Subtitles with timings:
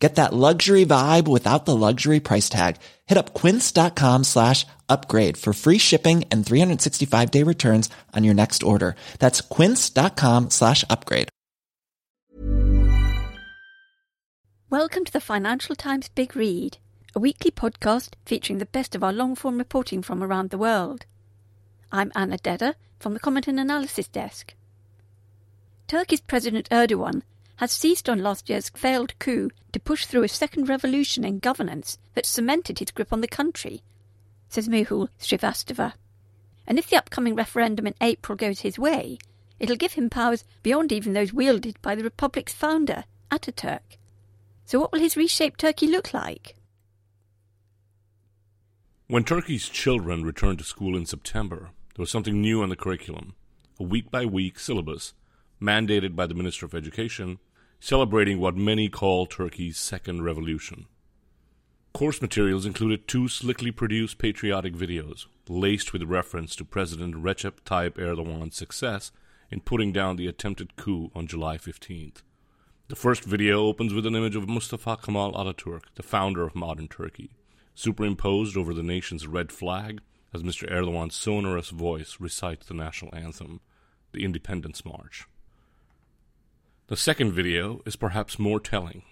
[0.00, 2.76] Get that luxury vibe without the luxury price tag.
[3.06, 8.62] Hit up quince.com slash upgrade for free shipping and 365 day returns on your next
[8.62, 8.96] order.
[9.18, 11.28] That's quince.com slash upgrade.
[14.70, 16.78] Welcome to the Financial Times Big Read,
[17.14, 21.04] a weekly podcast featuring the best of our long form reporting from around the world.
[21.92, 24.54] I'm Anna Dedder from the Comment and Analysis Desk.
[25.88, 27.22] Turkey's President Erdogan
[27.60, 31.98] has seized on last year's failed coup to push through a second revolution in governance
[32.14, 33.82] that cemented his grip on the country,
[34.48, 35.92] says Mehul Srivastava.
[36.66, 39.18] And if the upcoming referendum in April goes his way,
[39.58, 43.98] it'll give him powers beyond even those wielded by the Republic's founder, Ataturk.
[44.64, 46.56] So, what will his reshaped Turkey look like?
[49.06, 53.34] When Turkey's children returned to school in September, there was something new on the curriculum
[53.78, 55.12] a week by week syllabus
[55.60, 57.38] mandated by the Minister of Education,
[57.80, 60.86] celebrating what many call Turkey's second revolution.
[61.94, 67.94] Course materials included two slickly produced patriotic videos, laced with reference to President Recep Tayyip
[67.94, 69.10] Erdogan's success
[69.50, 72.22] in putting down the attempted coup on July 15th.
[72.88, 76.86] The first video opens with an image of Mustafa Kemal Ataturk, the founder of modern
[76.86, 77.30] Turkey,
[77.74, 80.00] superimposed over the nation's red flag
[80.34, 80.70] as Mr.
[80.70, 83.60] Erdogan's sonorous voice recites the national anthem,
[84.12, 85.26] the Independence March.
[86.90, 89.02] The second video is perhaps more telling.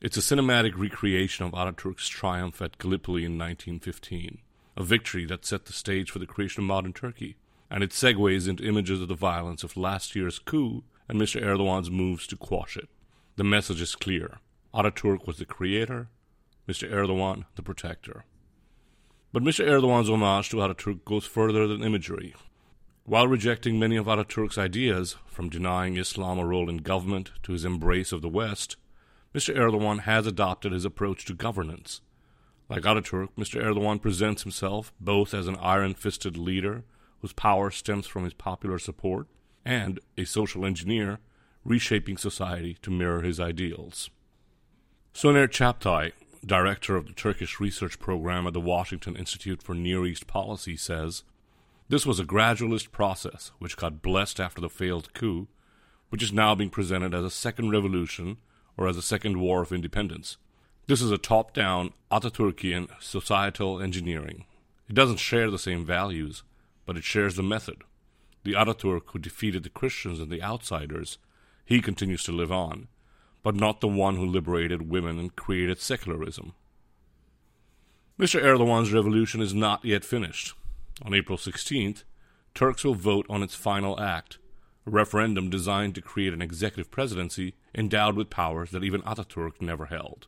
[0.00, 4.38] It's a cinematic recreation of Ataturk's triumph at Gallipoli in 1915,
[4.76, 8.46] a victory that set the stage for the creation of modern Turkey, and it segues
[8.46, 11.42] into images of the violence of last year's coup and Mr.
[11.42, 12.88] Erdogan's moves to quash it.
[13.34, 14.38] The message is clear.
[14.72, 16.06] Ataturk was the creator,
[16.68, 16.88] Mr.
[16.88, 18.26] Erdogan the protector.
[19.32, 19.66] But Mr.
[19.66, 22.36] Erdogan's homage to Ataturk goes further than imagery.
[23.08, 27.64] While rejecting many of Ataturk's ideas, from denying Islam a role in government to his
[27.64, 28.74] embrace of the West,
[29.32, 29.56] Mr.
[29.56, 32.00] Erdogan has adopted his approach to governance.
[32.68, 33.62] Like Ataturk, Mr.
[33.62, 36.82] Erdogan presents himself both as an iron fisted leader
[37.20, 39.28] whose power stems from his popular support
[39.64, 41.20] and a social engineer
[41.64, 44.10] reshaping society to mirror his ideals.
[45.14, 46.10] Soner Çağaptay,
[46.44, 51.22] director of the Turkish research program at the Washington Institute for Near East Policy, says
[51.88, 55.48] this was a gradualist process which got blessed after the failed coup,
[56.08, 58.38] which is now being presented as a second revolution
[58.76, 60.36] or as a second war of independence.
[60.86, 64.44] This is a top down Ataturkian societal engineering.
[64.88, 66.42] It doesn't share the same values,
[66.84, 67.82] but it shares the method
[68.46, 71.18] the Ataturk who defeated the Christians and the outsiders,
[71.64, 72.86] he continues to live on,
[73.42, 76.54] but not the one who liberated women and created secularism.
[78.18, 78.40] Mr.
[78.40, 80.54] Erdogan's revolution is not yet finished.
[81.02, 82.04] On April 16th,
[82.54, 84.38] Turks will vote on its final act,
[84.86, 89.86] a referendum designed to create an executive presidency endowed with powers that even Ataturk never
[89.86, 90.26] held.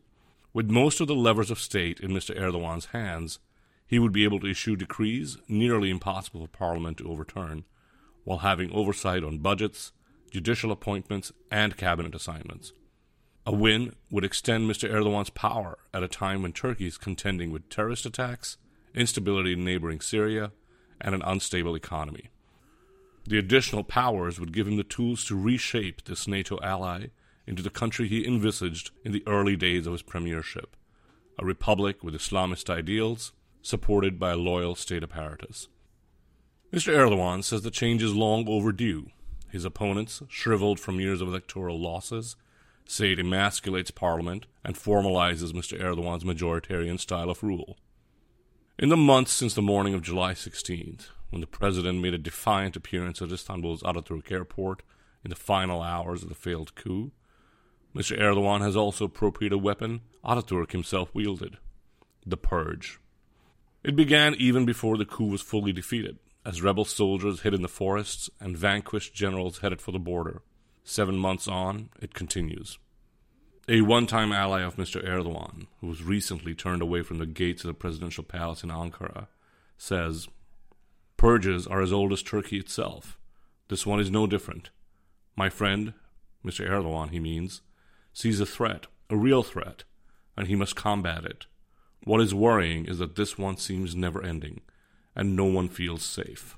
[0.52, 2.38] With most of the levers of state in Mr.
[2.38, 3.38] Erdogan's hands,
[3.86, 7.64] he would be able to issue decrees nearly impossible for Parliament to overturn,
[8.24, 9.92] while having oversight on budgets,
[10.30, 12.74] judicial appointments, and cabinet assignments.
[13.46, 14.90] A win would extend Mr.
[14.90, 18.58] Erdogan's power at a time when Turkey is contending with terrorist attacks,
[18.94, 20.52] instability in neighboring Syria,
[21.00, 22.30] and an unstable economy.
[23.26, 27.08] The additional powers would give him the tools to reshape this NATO ally
[27.46, 30.76] into the country he envisaged in the early days of his premiership
[31.38, 33.32] a republic with Islamist ideals,
[33.62, 35.68] supported by a loyal state apparatus.
[36.72, 36.92] Mr.
[36.92, 39.10] Erdogan says the change is long overdue.
[39.50, 42.36] His opponents, shriveled from years of electoral losses,
[42.86, 45.80] say it emasculates Parliament and formalizes Mr.
[45.80, 47.78] Erdogan's majoritarian style of rule.
[48.80, 52.76] In the months since the morning of July 16th, when the president made a defiant
[52.76, 54.84] appearance at Istanbul's Ataturk airport
[55.24, 57.10] in the final hours of the failed coup,
[57.92, 58.16] Mr.
[58.16, 61.58] Erdogan has also appropriated a weapon Ataturk himself wielded
[62.24, 63.00] the purge.
[63.82, 67.68] It began even before the coup was fully defeated as rebel soldiers hid in the
[67.68, 70.42] forests and vanquished generals headed for the border.
[70.84, 72.78] Seven months on, it continues.
[73.70, 75.06] A one time ally of Mr.
[75.06, 79.26] Erdogan, who was recently turned away from the gates of the presidential palace in Ankara,
[79.76, 80.26] says
[81.18, 83.18] Purges are as old as Turkey itself.
[83.68, 84.70] This one is no different.
[85.36, 85.92] My friend,
[86.42, 86.66] Mr.
[86.66, 87.60] Erdogan, he means,
[88.14, 89.84] sees a threat, a real threat,
[90.34, 91.44] and he must combat it.
[92.04, 94.62] What is worrying is that this one seems never ending
[95.14, 96.56] and no one feels safe.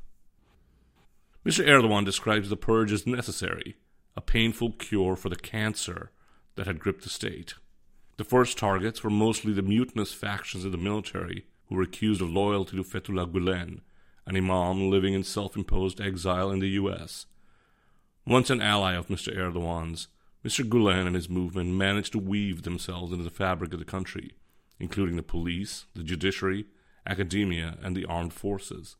[1.44, 1.66] Mr.
[1.66, 3.76] Erdogan describes the purge as necessary,
[4.14, 6.12] a painful cure for the cancer
[6.56, 7.54] that had gripped the state.
[8.16, 12.30] The first targets were mostly the mutinous factions of the military who were accused of
[12.30, 13.80] loyalty to Fethullah Gulen,
[14.26, 17.26] an imam living in self imposed exile in the US.
[18.26, 19.34] Once an ally of Mr.
[19.34, 20.08] Erdogan's,
[20.44, 20.68] Mr.
[20.68, 24.32] Gulen and his movement managed to weave themselves into the fabric of the country,
[24.78, 26.66] including the police, the judiciary,
[27.06, 28.96] academia, and the armed forces.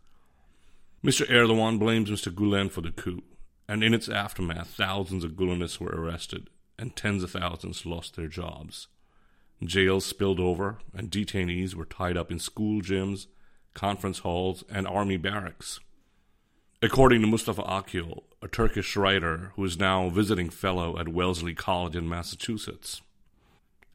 [1.05, 1.26] Mr.
[1.29, 2.32] Erdogan blames Mr.
[2.32, 3.23] Gulen for the coup,
[3.69, 6.50] and in its aftermath, thousands of Gulenists were arrested,
[6.81, 8.88] and tens of thousands lost their jobs.
[9.62, 13.27] Jails spilled over, and detainees were tied up in school gyms,
[13.75, 15.79] conference halls, and army barracks.
[16.82, 21.94] According to Mustafa Akyol, a Turkish writer who is now visiting fellow at Wellesley College
[21.94, 23.03] in Massachusetts,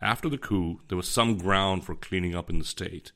[0.02, 3.12] after the coup, there was some ground for cleaning up in the state.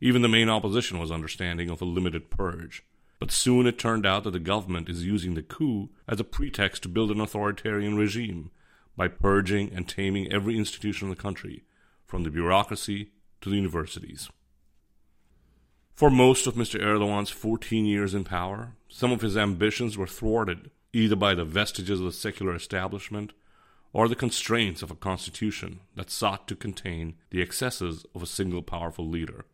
[0.00, 2.82] Even the main opposition was understanding of a limited purge.
[3.20, 6.82] But soon it turned out that the government is using the coup as a pretext
[6.82, 8.50] to build an authoritarian regime
[8.96, 11.64] by purging and taming every institution in the country,
[12.06, 13.10] from the bureaucracy
[13.40, 14.28] to the universities.
[15.94, 16.80] For most of Mr.
[16.80, 22.00] Erdogan's 14 years in power, some of his ambitions were thwarted either by the vestiges
[22.00, 23.32] of the secular establishment
[23.92, 28.62] or the constraints of a constitution that sought to contain the excesses of a single
[28.62, 29.44] powerful leader.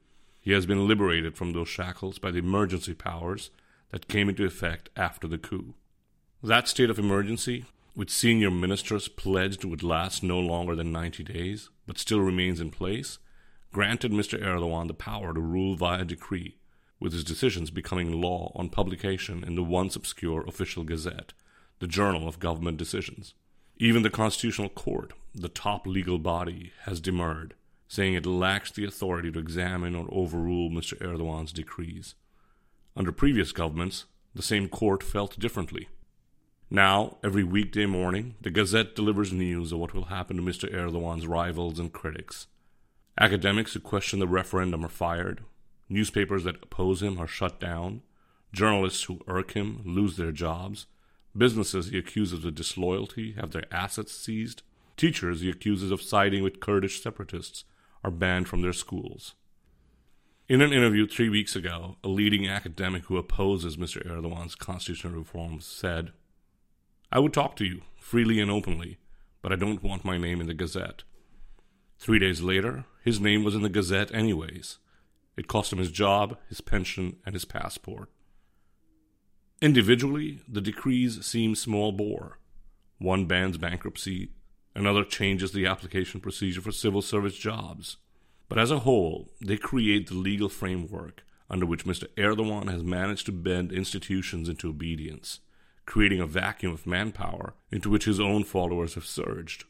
[0.41, 3.51] He has been liberated from those shackles by the emergency powers
[3.91, 5.75] that came into effect after the coup.
[6.43, 11.71] That state of emergency, which senior ministers pledged would last no longer than 90 days,
[11.87, 13.19] but still remains in place,
[13.73, 14.41] granted Mr.
[14.41, 16.57] Erdogan the power to rule via decree,
[16.99, 21.33] with his decisions becoming law on publication in the once obscure official gazette,
[21.79, 23.35] the journal of government decisions.
[23.79, 27.55] Even the Constitutional Court, the top legal body, has demurred,
[27.89, 30.99] saying it lacks the authority to examine or overrule Mr.
[31.01, 32.15] Erdogan's decrees.
[32.97, 34.05] Under previous governments,
[34.35, 35.89] the same court felt differently.
[36.71, 40.73] Now, every weekday morning, the Gazette delivers news of what will happen to Mr.
[40.73, 42.47] Erdogan's rivals and critics.
[43.19, 45.43] Academics who question the referendum are fired,
[45.89, 48.03] newspapers that oppose him are shut down,
[48.53, 50.87] journalists who irk him lose their jobs,
[51.37, 54.63] Businesses he accuses of disloyalty have their assets seized.
[54.97, 57.65] Teachers he accuses of siding with Kurdish separatists
[58.03, 59.35] are banned from their schools.
[60.49, 64.05] In an interview three weeks ago, a leading academic who opposes Mr.
[64.05, 66.11] Erdogan's constitutional reforms said,
[67.13, 68.99] I would talk to you freely and openly,
[69.43, 71.03] but I don't want my name in the Gazette.
[71.99, 74.79] Three days later, his name was in the Gazette anyways.
[75.37, 78.11] It cost him his job, his pension, and his passport.
[79.61, 82.39] Individually, the decrees seem small bore.
[82.99, 84.31] One bans bankruptcy,
[84.75, 87.97] another changes the application procedure for civil service jobs.
[88.49, 92.07] But as a whole, they create the legal framework under which Mr.
[92.17, 95.41] Erdogan has managed to bend institutions into obedience,
[95.91, 99.65] creating a vacuum of manpower into which his own followers have surged.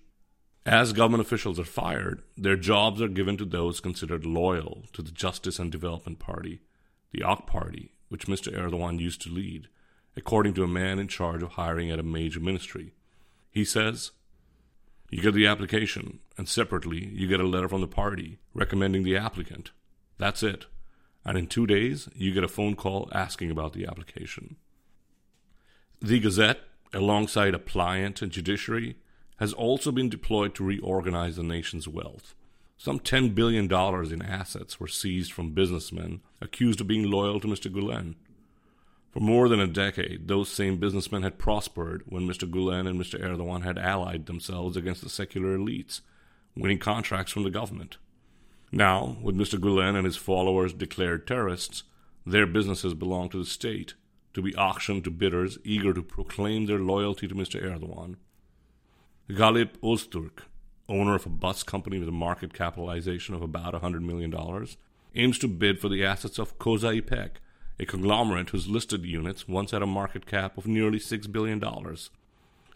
[0.67, 5.13] As government officials are fired, their jobs are given to those considered loyal to the
[5.13, 6.61] Justice and Development Party,
[7.11, 8.55] the AK Party, which Mr.
[8.55, 9.69] Erdogan used to lead,
[10.15, 12.93] according to a man in charge of hiring at a major ministry.
[13.51, 14.11] He says,
[15.09, 19.17] You get the application, and separately, you get a letter from the party recommending the
[19.17, 19.71] applicant.
[20.19, 20.67] That's it.
[21.25, 24.57] And in two days, you get a phone call asking about the application.
[26.02, 26.61] The Gazette,
[26.94, 28.97] alongside a pliant and judiciary,
[29.37, 32.35] has also been deployed to reorganize the nation's wealth.
[32.78, 37.71] Some $10 billion in assets were seized from businessmen accused of being loyal to Mr.
[37.71, 38.14] Gulen.
[39.11, 42.50] For more than a decade, those same businessmen had prospered when Mr.
[42.50, 43.21] Gulen and Mr.
[43.21, 46.00] Erdogan had allied themselves against the secular elites,
[46.57, 47.99] winning contracts from the government.
[48.73, 49.59] Now, with Mr.
[49.59, 51.83] Gulen and his followers declared terrorists,
[52.25, 53.92] their businesses belong to the state,
[54.35, 57.63] to be auctioned to bidders eager to proclaim their loyalty to Mr.
[57.63, 58.17] Erdogan.
[59.29, 60.43] Galip Ozturk,
[60.89, 64.35] owner of a bus company with a market capitalization of about $100 million,
[65.15, 67.31] aims to bid for the assets of Koza İpek,
[67.79, 71.63] a conglomerate whose listed units once had a market cap of nearly $6 billion.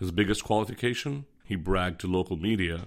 [0.01, 2.87] His biggest qualification, he bragged to local media,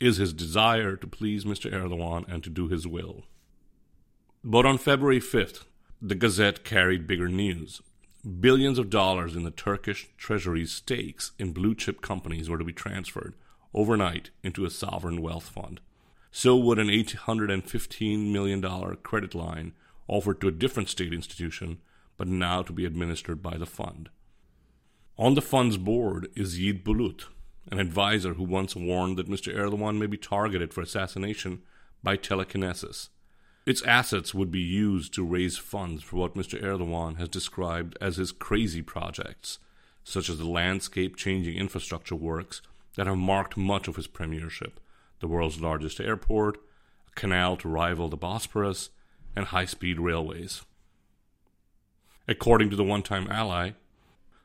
[0.00, 1.72] is his desire to please Mr.
[1.72, 3.24] Erdogan and to do his will.
[4.44, 5.64] But on February 5th,
[6.00, 7.82] the Gazette carried bigger news.
[8.40, 12.72] Billions of dollars in the Turkish treasury's stakes in blue chip companies were to be
[12.72, 13.34] transferred
[13.72, 15.80] overnight into a sovereign wealth fund.
[16.32, 19.72] So would an $815 million credit line
[20.08, 21.78] offered to a different state institution,
[22.16, 24.08] but now to be administered by the fund.
[25.16, 27.26] On the fund's board is Yiğit Bulut,
[27.70, 29.54] an advisor who once warned that Mr.
[29.54, 31.62] Erdogan may be targeted for assassination
[32.02, 33.10] by telekinesis.
[33.68, 36.58] Its assets would be used to raise funds for what Mr.
[36.58, 39.58] Erdogan has described as his crazy projects,
[40.02, 42.62] such as the landscape changing infrastructure works
[42.96, 44.80] that have marked much of his premiership
[45.20, 46.56] the world's largest airport,
[47.08, 48.88] a canal to rival the Bosporus,
[49.36, 50.62] and high speed railways.
[52.26, 53.72] According to the one time ally,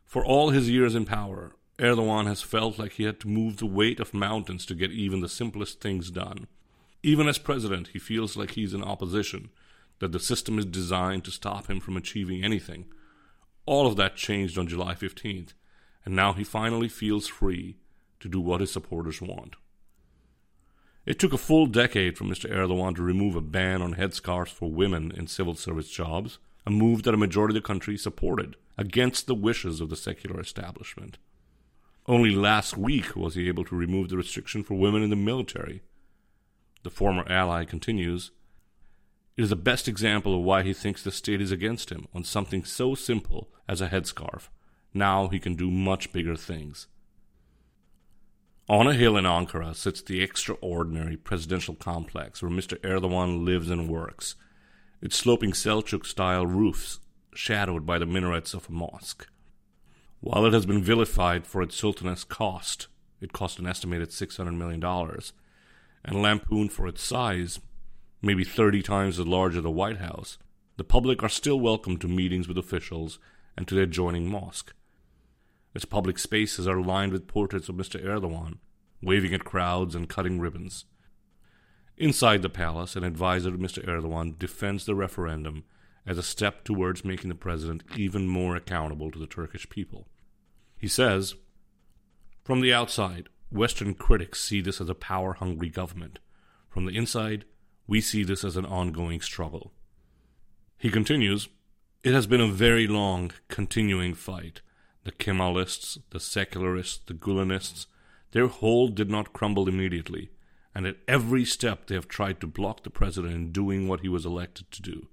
[0.06, 3.66] for all his years in power, Erdogan has felt like he had to move the
[3.66, 6.48] weight of mountains to get even the simplest things done.
[7.04, 9.50] Even as president, he feels like he's in opposition,
[10.00, 12.86] that the system is designed to stop him from achieving anything.
[13.66, 15.54] All of that changed on July 15th,
[16.06, 17.76] and now he finally feels free
[18.22, 19.56] to do what his supporters want.
[21.06, 22.50] It took a full decade for Mr.
[22.50, 27.04] Erdogan to remove a ban on headscarves for women in civil service jobs, a move
[27.04, 31.18] that a majority of the country supported, against the wishes of the secular establishment.
[32.08, 35.82] Only last week was he able to remove the restriction for women in the military,
[36.84, 38.32] the former ally continues,
[39.36, 42.24] it is the best example of why he thinks the state is against him on
[42.24, 44.50] something so simple as a headscarf.
[44.94, 46.88] Now he can do much bigger things.
[48.70, 52.78] On a hill in Ankara sits the extraordinary presidential complex where Mr.
[52.80, 54.36] Erdogan lives and works,
[55.02, 57.00] its sloping Seljuk style roofs
[57.34, 59.28] shadowed by the minarets of a mosque.
[60.22, 62.88] While it has been vilified for its sultanesque cost,
[63.20, 64.82] it cost an estimated $600 million,
[66.06, 67.60] and lampooned for its size,
[68.22, 70.38] maybe 30 times as large as the White House,
[70.78, 73.20] the public are still welcome to meetings with officials
[73.58, 74.74] and to the adjoining mosque.
[75.74, 78.04] Its public spaces are lined with portraits of Mr.
[78.04, 78.58] Erdogan,
[79.02, 80.86] waving at crowds and cutting ribbons.
[81.98, 83.86] Inside the palace, an advisor to Mr.
[83.88, 85.64] Erdogan defends the referendum
[86.06, 90.08] as a step towards making the president even more accountable to the Turkish people.
[90.78, 91.36] He says,
[92.44, 96.20] From the outside, Western critics see this as a power hungry government.
[96.70, 97.46] From the inside,
[97.86, 99.72] we see this as an ongoing struggle.
[100.78, 101.50] He continues
[102.04, 104.62] It has been a very long, continuing fight.
[105.04, 107.86] The Kemalists, the secularists, the Gulenists,
[108.32, 110.32] their hold did not crumble immediately,
[110.74, 114.10] and at every step they have tried to block the president in doing what he
[114.10, 115.08] was elected to do.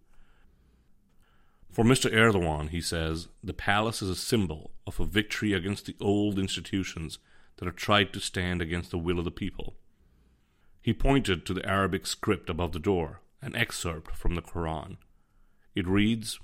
[1.70, 2.10] For Mr.
[2.10, 7.18] Erdogan, he says, the palace is a symbol of a victory against the old institutions
[7.60, 9.74] that have tried to stand against the will of the people.
[10.80, 14.96] He pointed to the Arabic script above the door, an excerpt from the Koran.
[15.74, 16.40] It reads,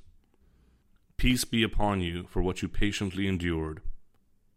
[1.16, 3.80] Peace be upon you for what you patiently endured,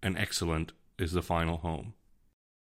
[0.03, 1.93] and excellent is the final home.